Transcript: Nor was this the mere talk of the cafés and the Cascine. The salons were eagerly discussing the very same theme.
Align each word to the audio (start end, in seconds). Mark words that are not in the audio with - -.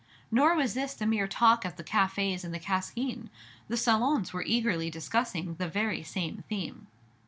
Nor 0.31 0.55
was 0.55 0.73
this 0.73 0.95
the 0.95 1.05
mere 1.05 1.27
talk 1.27 1.63
of 1.63 1.75
the 1.75 1.83
cafés 1.83 2.43
and 2.43 2.51
the 2.51 2.59
Cascine. 2.59 3.29
The 3.67 3.77
salons 3.77 4.33
were 4.33 4.41
eagerly 4.41 4.89
discussing 4.89 5.53
the 5.57 5.67
very 5.67 6.01
same 6.01 6.43
theme. 6.49 6.87